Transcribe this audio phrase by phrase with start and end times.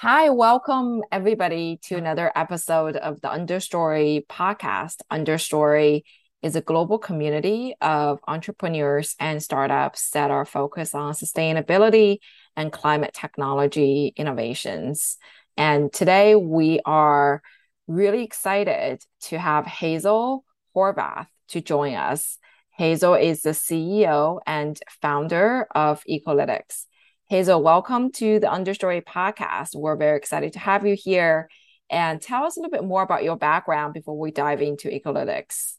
[0.00, 4.96] Hi, welcome everybody to another episode of the Understory podcast.
[5.10, 6.02] Understory
[6.42, 12.18] is a global community of entrepreneurs and startups that are focused on sustainability
[12.58, 15.16] and climate technology innovations.
[15.56, 17.40] And today we are
[17.86, 20.44] really excited to have Hazel
[20.76, 22.36] Horvath to join us.
[22.76, 26.84] Hazel is the CEO and founder of Ecolytics.
[27.28, 29.74] Hazel, welcome to the Understory podcast.
[29.74, 31.50] We're very excited to have you here.
[31.90, 35.74] And tell us a little bit more about your background before we dive into Ecolytics.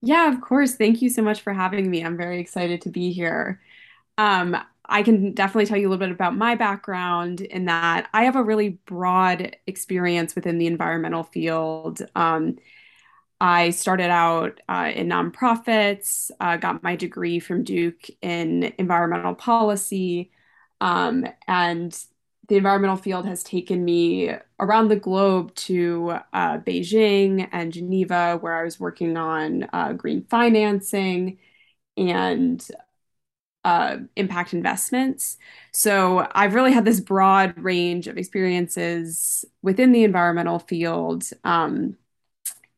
[0.00, 0.76] Yeah, of course.
[0.76, 2.02] Thank you so much for having me.
[2.02, 3.60] I'm very excited to be here.
[4.16, 4.56] Um,
[4.86, 8.36] I can definitely tell you a little bit about my background in that I have
[8.36, 12.00] a really broad experience within the environmental field.
[12.16, 12.56] Um,
[13.42, 20.30] I started out uh, in nonprofits, uh, got my degree from Duke in environmental policy,
[20.80, 21.98] um, and
[22.48, 28.54] the environmental field has taken me around the globe to uh, Beijing and Geneva, where
[28.54, 31.38] I was working on uh, green financing
[31.96, 32.66] and
[33.64, 35.36] uh, impact investments.
[35.72, 41.96] So I've really had this broad range of experiences within the environmental field, um,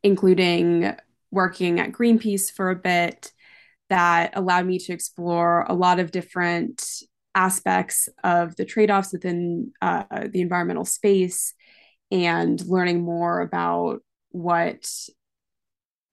[0.03, 0.97] including
[1.31, 3.31] working at Greenpeace for a bit,
[3.89, 7.03] that allowed me to explore a lot of different
[7.35, 11.55] aspects of the trade offs within uh, the environmental space
[12.11, 14.01] and learning more about
[14.31, 14.89] what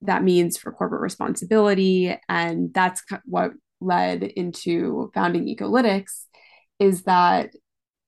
[0.02, 2.16] that means for corporate responsibility.
[2.30, 3.52] And that's what
[3.82, 6.26] led into founding Ecolytics
[6.80, 7.52] is that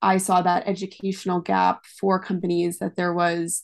[0.02, 3.64] I saw that educational gap for companies that there was,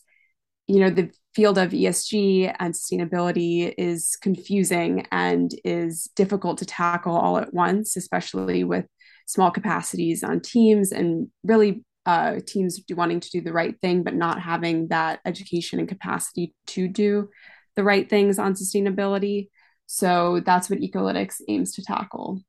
[0.68, 7.16] you know, the field of ESG and sustainability is confusing and is difficult to tackle
[7.16, 8.86] all at once, especially with
[9.26, 14.14] small capacities on teams and really uh, teams wanting to do the right thing, but
[14.14, 17.30] not having that education and capacity to do
[17.76, 19.50] the right things on sustainability.
[19.88, 22.42] So that's what Ecolytics aims to tackle.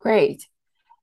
[0.00, 0.46] Great.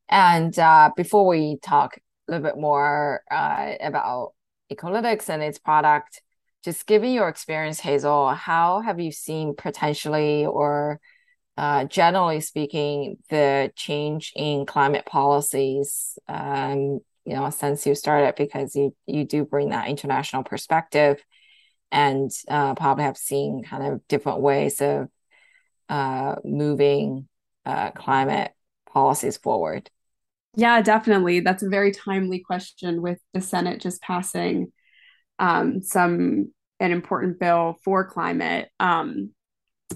[0.09, 4.33] And uh, before we talk a little bit more uh, about
[4.71, 6.21] Ecolytics and its product,
[6.63, 10.99] just given your experience, Hazel, how have you seen potentially or
[11.57, 18.75] uh, generally speaking, the change in climate policies, um, you know, since you started, because
[18.75, 21.23] you you do bring that international perspective,
[21.91, 25.09] and uh, probably have seen kind of different ways of
[25.89, 27.27] uh, moving
[27.65, 28.51] uh, climate
[28.91, 29.89] policies forward.
[30.55, 31.41] Yeah, definitely.
[31.41, 34.71] That's a very timely question with the Senate just passing
[35.39, 38.69] um, some an important bill for climate.
[38.79, 39.31] Um,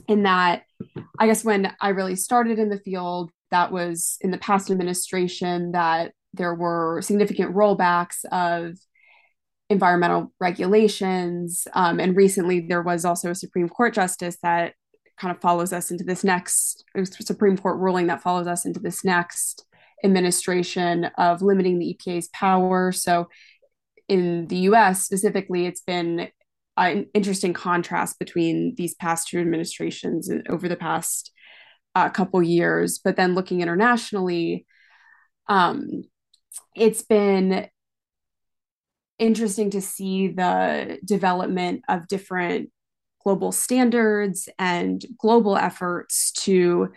[0.08, 0.64] in that
[1.20, 5.74] I guess when I really started in the field, that was in the past administration
[5.74, 8.78] that there were significant rollbacks of
[9.70, 11.68] environmental regulations.
[11.74, 14.74] Um, and recently, there was also a Supreme Court justice that
[15.20, 19.06] kind of follows us into this next Supreme Court ruling that follows us into this
[19.06, 19.66] next
[20.04, 22.92] administration of limiting the EPA's power.
[22.92, 23.28] So,
[24.08, 26.30] in the US specifically, it's been
[26.78, 31.32] an interesting contrast between these past two administrations over the past
[31.96, 33.00] uh, couple years.
[33.04, 34.66] But then looking internationally,
[35.48, 36.04] um,
[36.76, 37.68] it's been
[39.20, 42.72] interesting to see the development of different
[43.24, 46.90] global standards and global efforts to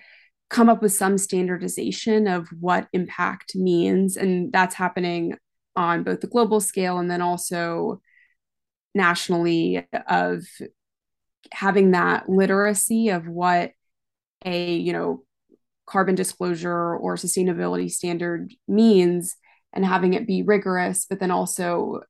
[0.48, 4.16] come up with some standardization of what impact means.
[4.16, 5.36] And that's happening
[5.76, 8.00] on both the global scale and then also
[8.94, 10.44] nationally of
[11.52, 13.72] having that literacy of what
[14.44, 15.22] a you know
[15.86, 19.36] carbon disclosure or sustainability standard means
[19.72, 22.00] and having it be rigorous but then also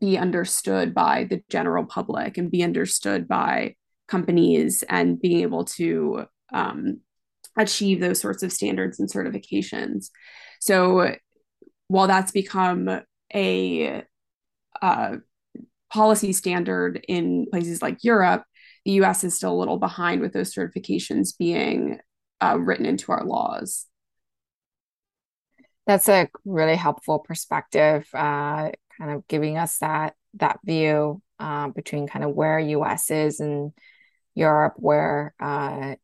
[0.00, 3.74] be understood by the general public and be understood by
[4.08, 7.00] companies and being able to um,
[7.56, 10.10] achieve those sorts of standards and certifications.
[10.60, 11.14] So
[11.88, 13.02] while that's become
[13.34, 14.02] a
[14.80, 15.16] uh,
[15.92, 18.44] policy standard in places like Europe,
[18.84, 21.98] the US is still a little behind with those certifications being
[22.40, 23.86] uh, written into our laws.
[25.86, 32.06] That's a really helpful perspective, uh, kind of giving us that that view uh, between
[32.06, 33.72] kind of where US is and
[34.34, 35.96] Europe, where, uh,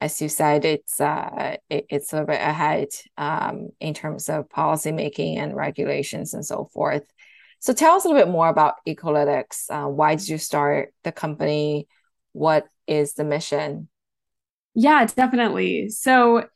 [0.00, 5.36] as you said, it's uh, it, it's a bit ahead um, in terms of policymaking
[5.38, 7.04] and regulations and so forth.
[7.62, 9.70] So tell us a little bit more about Ecolytics.
[9.70, 11.86] Uh, why did you start the company?
[12.32, 13.88] What is the mission?
[14.74, 15.88] Yeah, definitely.
[15.88, 16.48] So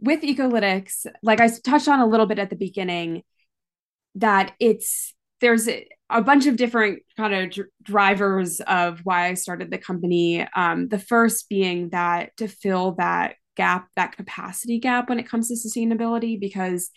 [0.00, 3.22] with Ecolytics, like I touched on a little bit at the beginning,
[4.14, 9.34] that it's there's a, a bunch of different kind of dr- drivers of why I
[9.34, 10.48] started the company.
[10.56, 15.48] Um, the first being that to fill that gap, that capacity gap when it comes
[15.48, 16.88] to sustainability, because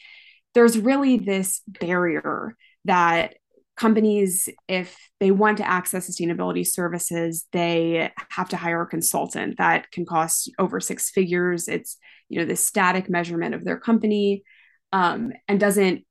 [0.53, 2.55] there's really this barrier
[2.85, 3.35] that
[3.79, 9.89] companies, if they want to access sustainability services, they have to hire a consultant that
[9.91, 11.67] can cost over six figures.
[11.67, 11.97] It's
[12.27, 14.43] you know the static measurement of their company
[14.91, 16.05] um, and doesn't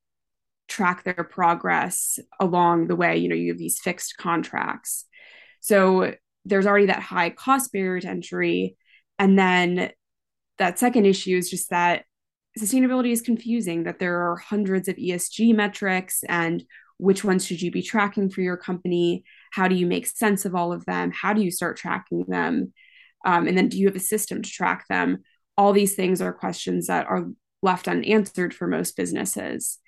[0.68, 3.18] track their progress along the way.
[3.18, 5.04] You know, you have these fixed contracts.
[5.60, 8.76] So there's already that high cost barrier to entry.
[9.18, 9.90] And then
[10.58, 12.04] that second issue is just that
[12.58, 16.64] sustainability is confusing, that there are hundreds of ESG metrics and
[16.98, 19.24] which ones should you be tracking for your company?
[19.52, 21.10] How do you make sense of all of them?
[21.12, 22.72] How do you start tracking them?
[23.24, 25.18] Um, and then do you have a system to track them?
[25.56, 27.26] All these things are questions that are
[27.62, 29.78] left unanswered for most businesses.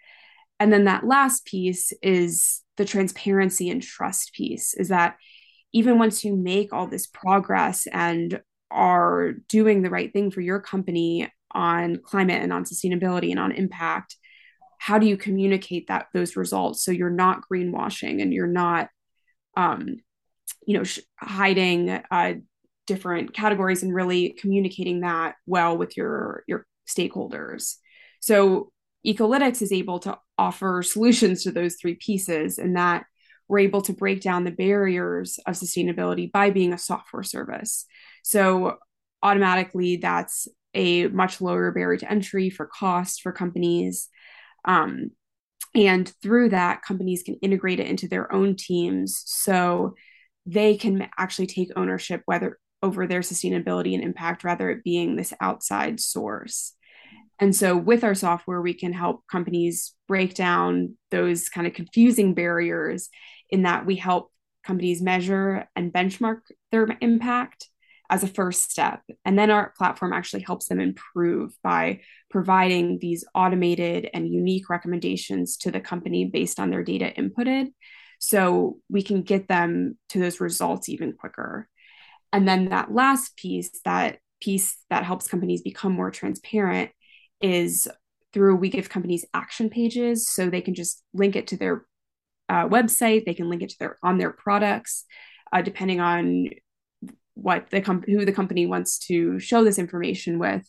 [0.58, 5.16] And then that last piece is the transparency and trust piece is that
[5.72, 8.40] even once you make all this progress and
[8.70, 13.52] are doing the right thing for your company on climate and on sustainability and on
[13.52, 14.16] impact,
[14.80, 18.88] how do you communicate that those results so you're not greenwashing and you're not
[19.56, 19.96] um,
[20.66, 22.34] you know sh- hiding uh,
[22.86, 27.76] different categories and really communicating that well with your your stakeholders
[28.20, 28.72] so
[29.06, 33.04] Ecolytics is able to offer solutions to those three pieces, and that
[33.48, 37.86] we're able to break down the barriers of sustainability by being a software service.
[38.22, 38.76] So,
[39.22, 44.08] automatically, that's a much lower barrier to entry for cost for companies.
[44.64, 45.10] Um,
[45.74, 49.94] and through that, companies can integrate it into their own teams so
[50.46, 55.32] they can actually take ownership whether over their sustainability and impact rather it being this
[55.40, 56.74] outside source.
[57.38, 62.34] And so with our software, we can help companies break down those kind of confusing
[62.34, 63.08] barriers
[63.48, 64.30] in that we help
[64.64, 66.40] companies measure and benchmark
[66.70, 67.69] their impact
[68.10, 69.02] as a first step.
[69.24, 75.56] And then our platform actually helps them improve by providing these automated and unique recommendations
[75.58, 77.72] to the company based on their data inputted.
[78.18, 81.68] So we can get them to those results even quicker.
[82.32, 86.90] And then that last piece, that piece that helps companies become more transparent,
[87.40, 87.88] is
[88.32, 91.86] through we give companies action pages so they can just link it to their
[92.48, 95.04] uh, website they can link it to their on their products
[95.52, 96.48] uh, depending on
[97.42, 100.68] what the com- who the company wants to show this information with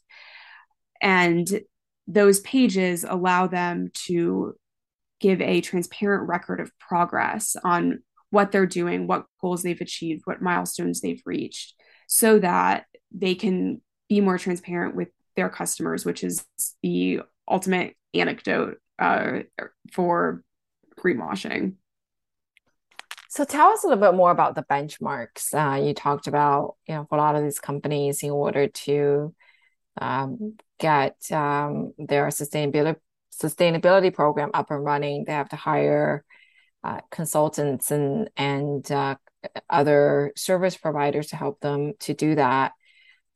[1.02, 1.62] and
[2.08, 4.54] those pages allow them to
[5.20, 10.42] give a transparent record of progress on what they're doing what goals they've achieved what
[10.42, 11.76] milestones they've reached
[12.08, 15.08] so that they can be more transparent with
[15.38, 16.46] their customers, which is
[16.84, 19.40] the ultimate anecdote uh,
[19.94, 20.44] for
[21.00, 21.76] greenwashing.
[23.32, 25.54] So tell us a little bit more about the benchmarks.
[25.54, 29.34] Uh, you talked about, you know, for a lot of these companies, in order to
[30.02, 32.98] um, get um, their sustainability
[33.42, 36.26] sustainability program up and running, they have to hire
[36.84, 39.16] uh, consultants and and uh,
[39.70, 42.74] other service providers to help them to do that.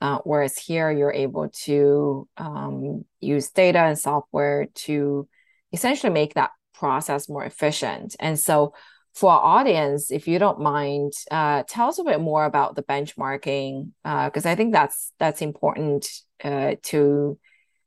[0.02, 5.26] Uh, whereas here, you're able to um, use data and software to
[5.72, 8.18] essentially make that process more efficient.
[8.20, 8.74] And so,
[9.16, 12.84] for our audience, if you don't mind, uh, tell us a bit more about the
[12.84, 16.08] benchmarking, because uh, I think that's that's important
[16.44, 17.40] uh, to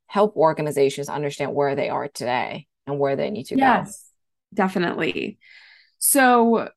[0.06, 3.66] help organizations understand where they are today and where they need to yes, go.
[3.66, 4.04] Yes,
[4.54, 5.38] definitely.
[5.98, 6.70] So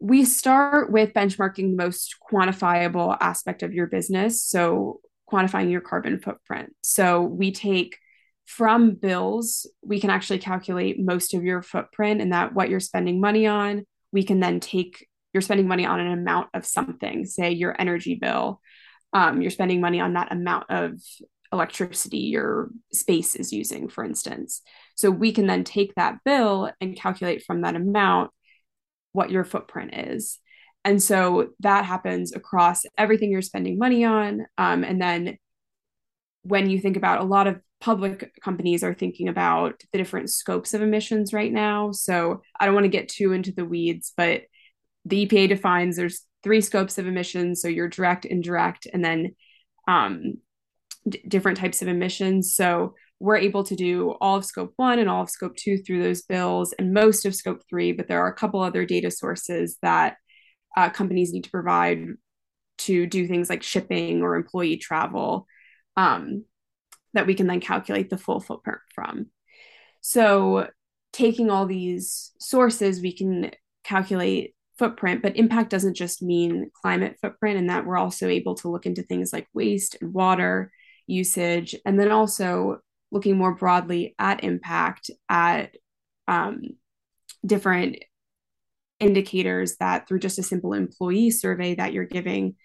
[0.00, 4.44] we start with benchmarking the most quantifiable aspect of your business.
[4.44, 6.74] So, quantifying your carbon footprint.
[6.82, 7.96] So, we take
[8.46, 13.20] from bills, we can actually calculate most of your footprint and that what you're spending
[13.20, 13.84] money on.
[14.12, 18.14] We can then take you're spending money on an amount of something, say your energy
[18.14, 18.60] bill.
[19.12, 21.00] Um, you're spending money on that amount of
[21.52, 24.62] electricity your space is using, for instance.
[24.96, 28.30] So we can then take that bill and calculate from that amount
[29.12, 30.38] what your footprint is.
[30.84, 34.46] And so that happens across everything you're spending money on.
[34.58, 35.38] Um, and then
[36.42, 40.72] when you think about a lot of public companies are thinking about the different scopes
[40.72, 41.92] of emissions right now.
[41.92, 44.44] So I don't want to get too into the weeds, but
[45.04, 47.60] the EPA defines there's three scopes of emissions.
[47.60, 49.34] So you're direct, indirect, and then
[49.86, 50.38] um,
[51.06, 52.56] d- different types of emissions.
[52.56, 56.02] So we're able to do all of scope one and all of scope two through
[56.02, 59.76] those bills and most of scope three, but there are a couple other data sources
[59.82, 60.16] that
[60.74, 62.06] uh, companies need to provide
[62.78, 65.46] to do things like shipping or employee travel
[65.98, 66.44] um,
[67.14, 69.26] that we can then calculate the full footprint from.
[70.00, 70.68] So
[71.12, 73.52] taking all these sources, we can
[73.84, 78.68] calculate footprint, but impact doesn't just mean climate footprint, and that we're also able to
[78.68, 80.70] look into things like waste and water
[81.06, 82.78] usage, and then also
[83.10, 85.76] looking more broadly at impact at
[86.26, 86.62] um,
[87.46, 87.98] different
[88.98, 92.56] indicators that through just a simple employee survey that you're giving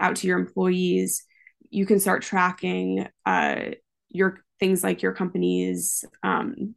[0.00, 1.24] out to your employees,
[1.70, 3.70] you can start tracking uh,
[4.10, 6.74] your things like your company's um,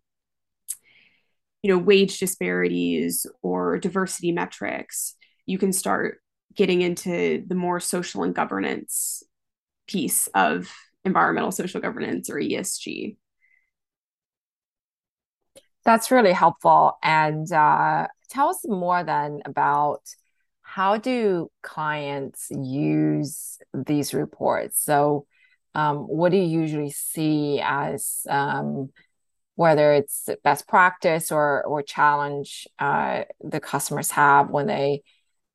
[1.62, 6.19] you know wage disparities or diversity metrics you can start
[6.55, 9.24] getting into the more social and governance
[9.88, 10.71] piece of
[11.05, 13.15] environmental social governance or esg
[15.89, 16.98] that's really helpful.
[17.01, 20.01] And uh, tell us more then about
[20.62, 24.83] how do clients use these reports?
[24.83, 25.25] So
[25.75, 28.89] um, what do you usually see as um,
[29.55, 35.03] whether it's best practice or or challenge uh, the customers have when they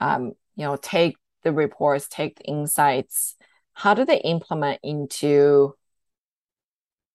[0.00, 3.36] um, you know take the reports take the insights?
[3.72, 5.74] How do they implement into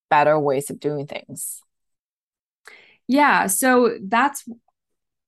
[0.10, 1.62] better ways of doing things?
[3.08, 4.48] Yeah so that's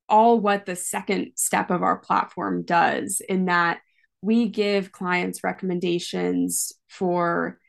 [0.09, 3.79] all what the second step of our platform does in that
[4.21, 7.59] we give clients recommendations for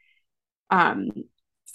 [0.71, 1.11] um,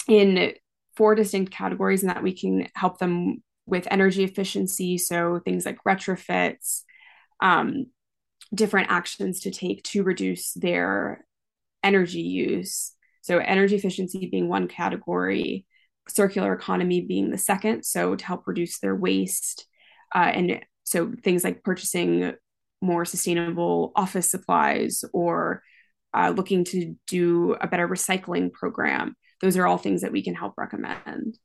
[0.07, 0.53] in
[0.95, 4.97] four distinct categories and that we can help them with energy efficiency.
[4.97, 6.81] So things like retrofits,
[7.41, 7.87] um,
[8.53, 11.25] different actions to take to reduce their
[11.83, 12.93] energy use.
[13.21, 15.65] So energy efficiency being one category,
[16.07, 17.83] circular economy being the second.
[17.83, 19.67] So to help reduce their waste.
[20.15, 22.33] Uh, and so things like purchasing
[22.81, 25.61] more sustainable office supplies or
[26.13, 30.35] uh, looking to do a better recycling program those are all things that we can
[30.35, 31.37] help recommend.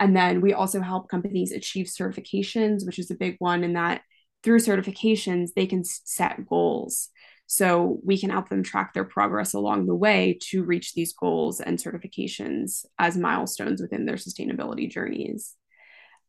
[0.00, 4.02] And then we also help companies achieve certifications, which is a big one in that
[4.42, 7.08] through certifications, they can set goals.
[7.46, 11.60] So we can help them track their progress along the way to reach these goals
[11.60, 15.54] and certifications as milestones within their sustainability journeys.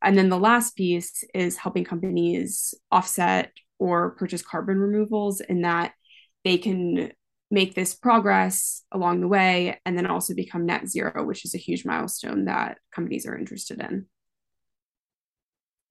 [0.02, 5.92] And then the last piece is helping companies offset or purchase carbon removals in that
[6.44, 7.10] they can
[7.50, 11.58] make this progress along the way and then also become net zero, which is a
[11.58, 14.06] huge milestone that companies are interested in.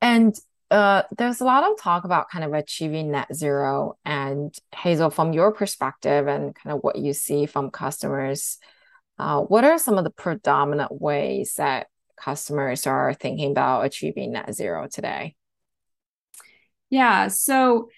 [0.01, 0.34] And
[0.72, 3.98] uh, there's a lot of talk about kind of achieving net zero.
[4.05, 8.58] And Hazel, from your perspective and kind of what you see from customers,
[9.17, 14.53] uh, what are some of the predominant ways that customers are thinking about achieving net
[14.53, 15.36] zero today?
[16.89, 17.27] Yeah.
[17.27, 17.89] So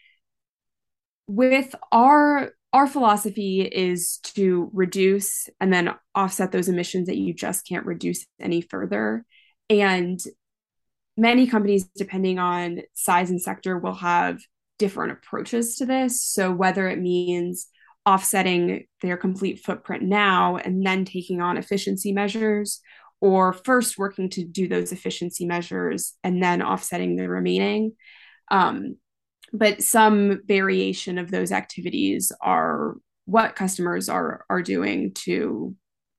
[1.27, 7.67] with our our philosophy is to reduce and then offset those emissions that you just
[7.67, 9.25] can't reduce any further.
[9.69, 10.17] And
[11.17, 14.39] many companies, depending on size and sector, will have
[14.79, 16.23] different approaches to this.
[16.23, 17.67] So, whether it means
[18.05, 22.81] offsetting their complete footprint now and then taking on efficiency measures,
[23.19, 27.93] or first working to do those efficiency measures and then offsetting the remaining.
[28.51, 28.97] Um,
[29.51, 35.75] but some variation of those activities are what customers are are doing to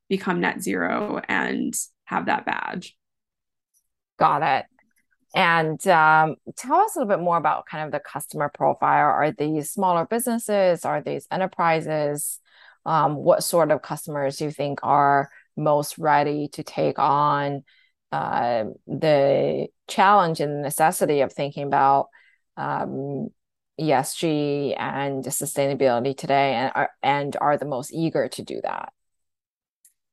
[0.08, 1.74] become net zero and
[2.04, 2.96] have that badge.
[4.18, 4.66] Got it.
[5.34, 9.06] And um, tell us a little bit more about kind of the customer profile.
[9.06, 10.84] Are these smaller businesses?
[10.84, 12.38] Are these enterprises?
[12.84, 17.62] Um, what sort of customers do you think are most ready to take on
[18.10, 22.08] uh, the challenge and necessity of thinking about
[22.56, 23.28] um,
[23.80, 28.92] ESG and sustainability today and are, and are the most eager to do that?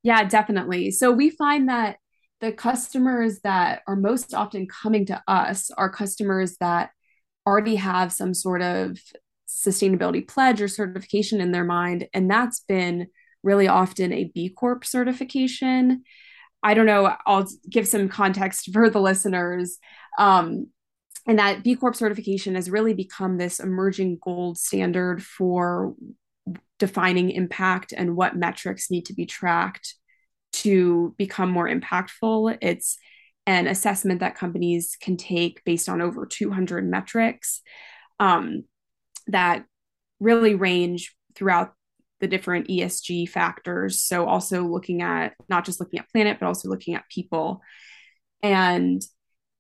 [0.03, 0.91] Yeah, definitely.
[0.91, 1.98] So we find that
[2.39, 6.91] the customers that are most often coming to us are customers that
[7.46, 8.98] already have some sort of
[9.48, 12.08] sustainability pledge or certification in their mind.
[12.13, 13.08] And that's been
[13.43, 16.03] really often a B Corp certification.
[16.62, 19.77] I don't know, I'll give some context for the listeners.
[20.17, 20.67] Um,
[21.27, 25.95] and that B Corp certification has really become this emerging gold standard for
[26.79, 29.95] defining impact and what metrics need to be tracked
[30.51, 32.57] to become more impactful.
[32.61, 32.97] It's
[33.45, 37.61] an assessment that companies can take based on over 200 metrics
[38.19, 38.63] um,
[39.27, 39.65] that
[40.19, 41.73] really range throughout
[42.19, 44.03] the different ESG factors.
[44.03, 47.61] So, also looking at not just looking at planet, but also looking at people.
[48.41, 49.01] And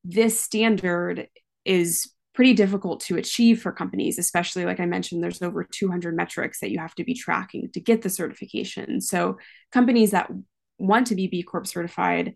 [0.03, 1.27] this standard
[1.69, 6.59] is pretty difficult to achieve for companies, especially like I mentioned, there's over 200 metrics
[6.59, 9.01] that you have to be tracking to get the certification.
[9.01, 9.37] So
[9.71, 10.31] companies that
[10.79, 12.35] want to be B Corp certified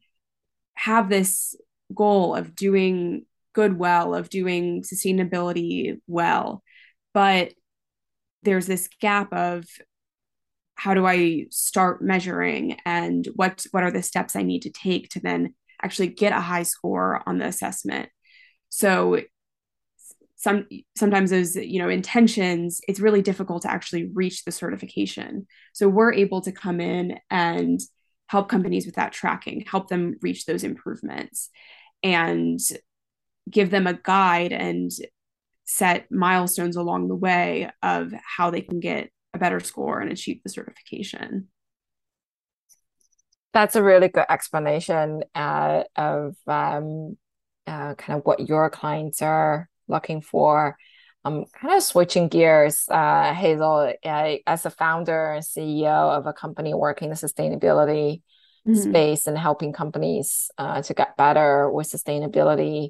[0.76, 1.56] have this
[1.94, 6.64] goal of doing good well of doing sustainability well
[7.14, 7.54] but
[8.42, 9.64] there's this gap of
[10.76, 15.08] how do i start measuring and what what are the steps i need to take
[15.10, 18.10] to then actually get a high score on the assessment
[18.76, 19.20] so
[20.36, 25.88] some sometimes those you know intentions it's really difficult to actually reach the certification so
[25.88, 27.80] we're able to come in and
[28.28, 31.50] help companies with that tracking help them reach those improvements
[32.02, 32.60] and
[33.50, 34.92] give them a guide and
[35.66, 40.42] set milestones along the way of how they can get a better score and achieve
[40.44, 41.48] the certification.
[43.54, 47.18] That's a really good explanation uh, of um,
[47.68, 50.78] uh, kind of what your clients are looking for.
[51.26, 56.34] I'm kind of switching gears, uh, Hazel, uh, as a founder and CEO of a
[56.34, 58.22] company working in the sustainability
[58.68, 58.76] mm-hmm.
[58.76, 62.90] space and helping companies uh, to get better with sustainability.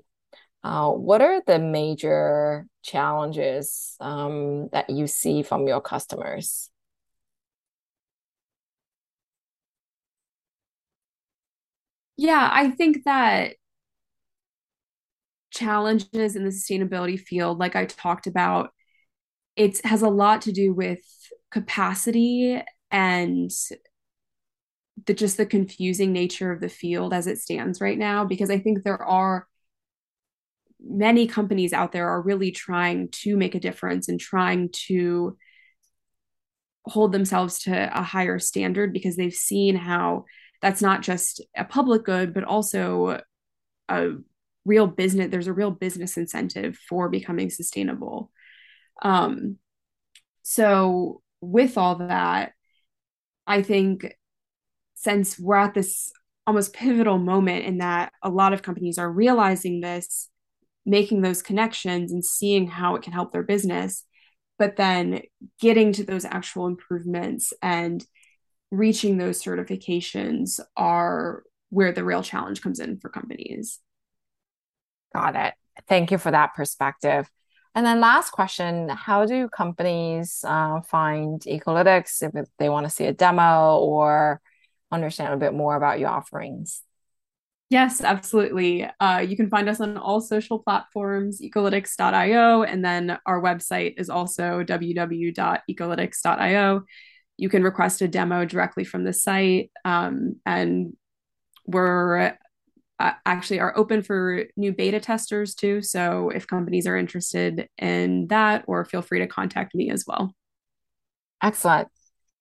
[0.63, 6.69] Uh, what are the major challenges um, that you see from your customers?
[12.17, 13.55] Yeah, I think that
[15.53, 18.71] challenges in the sustainability field, like I talked about,
[19.55, 20.99] it has a lot to do with
[21.51, 23.51] capacity and
[25.05, 28.59] the just the confusing nature of the field as it stands right now because I
[28.59, 29.47] think there are
[30.85, 35.37] many companies out there are really trying to make a difference and trying to
[36.85, 40.25] hold themselves to a higher standard because they've seen how
[40.61, 43.21] that's not just a public good but also
[43.89, 44.09] a
[44.65, 48.31] real business there's a real business incentive for becoming sustainable.
[49.01, 49.57] Um
[50.43, 52.53] so with all that
[53.47, 54.15] i think
[54.95, 56.11] since we're at this
[56.45, 60.29] almost pivotal moment in that a lot of companies are realizing this
[60.85, 64.05] making those connections and seeing how it can help their business
[64.59, 65.21] but then
[65.59, 68.05] getting to those actual improvements and
[68.71, 73.79] reaching those certifications are where the real challenge comes in for companies
[75.13, 75.53] got it
[75.87, 77.29] thank you for that perspective
[77.75, 83.05] and then last question how do companies uh, find ecolytics if they want to see
[83.05, 84.41] a demo or
[84.91, 86.83] understand a bit more about your offerings
[87.73, 88.87] Yes, absolutely.
[88.99, 94.11] Uh, you can find us on all social platforms, ecolytics.io, and then our website is
[94.11, 96.83] also www.ecolytics.io.
[97.37, 100.95] You can request a demo directly from the site, um, and
[101.65, 102.37] we're
[102.99, 105.81] actually are open for new beta testers too.
[105.81, 110.33] So if companies are interested in that, or feel free to contact me as well.
[111.41, 111.89] Excellent.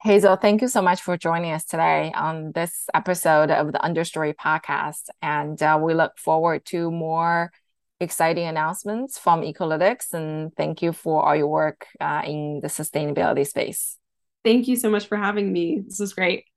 [0.03, 4.35] Hazel, thank you so much for joining us today on this episode of the Understory
[4.35, 5.09] podcast.
[5.21, 7.53] And uh, we look forward to more
[8.01, 10.13] exciting announcements from Ecolytics.
[10.13, 13.97] And thank you for all your work uh, in the sustainability space.
[14.45, 15.83] Thank you so much for having me.
[15.87, 16.52] This was great.